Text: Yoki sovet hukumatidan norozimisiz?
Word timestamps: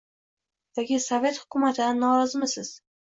Yoki 0.79 0.97
sovet 1.03 1.37
hukumatidan 1.43 2.03
norozimisiz? 2.05 2.69